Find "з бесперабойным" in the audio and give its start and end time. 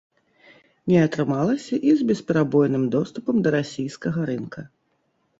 1.99-2.87